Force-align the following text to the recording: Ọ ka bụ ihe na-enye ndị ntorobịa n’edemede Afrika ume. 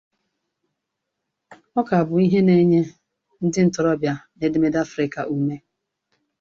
Ọ 1.79 1.81
ka 1.87 1.97
bụ 2.07 2.15
ihe 2.25 2.39
na-enye 2.47 2.81
ndị 3.43 3.61
ntorobịa 3.65 4.13
n’edemede 4.35 4.77
Afrika 4.85 5.19
ume. 5.35 5.55